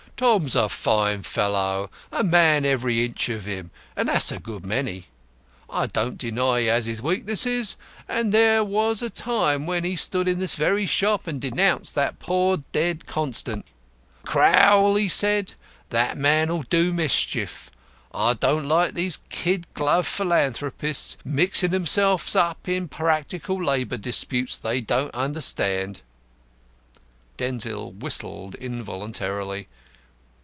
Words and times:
Tom's 0.17 0.55
a 0.55 0.69
fine 0.69 1.23
fellow 1.23 1.89
a 2.11 2.23
man 2.23 2.63
every 2.63 3.03
inch 3.03 3.27
of 3.29 3.45
him, 3.47 3.71
and 3.95 4.07
that's 4.07 4.31
a 4.31 4.37
good 4.37 4.63
many. 4.63 5.07
I 5.67 5.87
don't 5.87 6.19
deny 6.19 6.59
he 6.59 6.65
has 6.67 6.85
his 6.85 7.01
weaknesses, 7.01 7.75
and 8.07 8.31
there 8.31 8.63
was 8.63 9.01
a 9.01 9.09
time 9.09 9.65
when 9.65 9.83
he 9.83 9.95
stood 9.95 10.27
in 10.27 10.37
this 10.37 10.53
very 10.53 10.85
shop 10.85 11.25
and 11.25 11.41
denounced 11.41 11.95
that 11.95 12.19
poor 12.19 12.57
dead 12.71 13.07
Constant. 13.07 13.65
'Crowl,' 14.23 15.09
said 15.09 15.49
he, 15.49 15.55
'that 15.89 16.17
man'll 16.17 16.61
do 16.69 16.93
mischief. 16.93 17.71
I 18.13 18.35
don't 18.35 18.67
like 18.67 18.93
these 18.93 19.17
kid 19.29 19.65
glove 19.73 20.05
philanthropists 20.05 21.17
mixing 21.25 21.71
themselves 21.71 22.35
up 22.35 22.69
in 22.69 22.87
practical 22.89 23.63
labour 23.65 23.97
disputes 23.97 24.55
they 24.55 24.81
don't 24.81 25.15
understand.'" 25.15 26.01
Denzil 27.37 27.93
whistled 27.93 28.53
involuntarily. 28.53 29.67